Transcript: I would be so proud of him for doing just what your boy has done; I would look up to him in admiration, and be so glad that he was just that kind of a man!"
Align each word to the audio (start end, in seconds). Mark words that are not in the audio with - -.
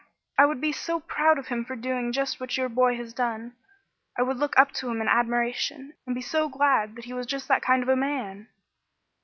I 0.35 0.47
would 0.47 0.59
be 0.59 0.71
so 0.71 0.99
proud 0.99 1.37
of 1.37 1.49
him 1.49 1.63
for 1.63 1.75
doing 1.75 2.11
just 2.11 2.39
what 2.39 2.57
your 2.57 2.69
boy 2.69 2.95
has 2.97 3.13
done; 3.13 3.53
I 4.17 4.23
would 4.23 4.37
look 4.37 4.57
up 4.57 4.71
to 4.79 4.89
him 4.89 4.99
in 4.99 5.07
admiration, 5.07 5.93
and 6.07 6.15
be 6.15 6.23
so 6.23 6.49
glad 6.49 6.95
that 6.95 7.05
he 7.05 7.13
was 7.13 7.27
just 7.27 7.47
that 7.49 7.61
kind 7.61 7.83
of 7.83 7.89
a 7.89 7.95
man!" 7.95 8.47